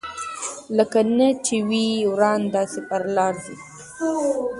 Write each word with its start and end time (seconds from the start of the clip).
لکه 0.77 0.99
نه 1.17 1.27
چي 1.45 1.57
وي 1.67 1.85
روان 2.19 2.41
داسي 2.53 2.81
پر 2.89 3.01
لار 3.15 3.33
ځي 3.43 3.55